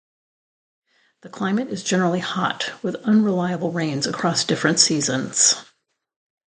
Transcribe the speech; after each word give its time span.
The 1.21 1.29
climate 1.29 1.69
is 1.69 1.83
generally 1.83 2.21
hot, 2.21 2.71
with 2.81 2.95
unreliable 3.03 3.71
rains 3.71 4.07
across 4.07 4.43
different 4.43 4.79
seasons. 4.79 5.53